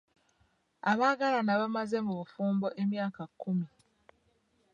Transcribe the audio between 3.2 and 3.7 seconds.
kkumi.